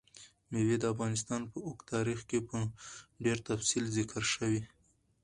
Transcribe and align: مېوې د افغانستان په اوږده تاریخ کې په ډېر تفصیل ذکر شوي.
مېوې 0.49 0.77
د 0.79 0.83
افغانستان 0.93 1.41
په 1.51 1.57
اوږده 1.65 1.87
تاریخ 1.93 2.19
کې 2.29 2.39
په 2.49 2.57
ډېر 3.23 3.37
تفصیل 3.49 3.85
ذکر 3.97 4.23
شوي. 4.33 4.61